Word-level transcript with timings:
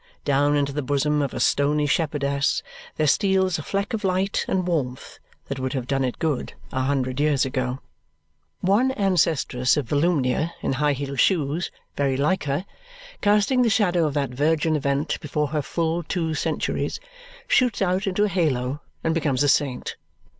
Down 0.25 0.55
into 0.55 0.73
the 0.73 0.81
bosom 0.81 1.21
of 1.21 1.31
a 1.31 1.39
stony 1.39 1.85
shepherdess 1.85 2.63
there 2.95 3.05
steals 3.05 3.59
a 3.59 3.61
fleck 3.61 3.93
of 3.93 4.03
light 4.03 4.43
and 4.47 4.65
warmth 4.65 5.19
that 5.45 5.59
would 5.59 5.73
have 5.73 5.85
done 5.85 6.03
it 6.03 6.17
good 6.17 6.53
a 6.71 6.81
hundred 6.81 7.19
years 7.19 7.45
ago. 7.45 7.81
One 8.61 8.89
ancestress 8.93 9.77
of 9.77 9.85
Volumnia, 9.89 10.55
in 10.61 10.73
high 10.73 10.93
heeled 10.93 11.19
shoes, 11.19 11.69
very 11.95 12.17
like 12.17 12.45
her 12.45 12.65
casting 13.21 13.61
the 13.61 13.69
shadow 13.69 14.07
of 14.07 14.15
that 14.15 14.31
virgin 14.31 14.75
event 14.75 15.19
before 15.21 15.49
her 15.49 15.61
full 15.61 16.01
two 16.01 16.33
centuries 16.33 16.99
shoots 17.47 17.79
out 17.79 18.07
into 18.07 18.23
a 18.23 18.27
halo 18.27 18.81
and 19.03 19.13
becomes 19.13 19.43
a 19.43 19.49
saint. 19.49 19.97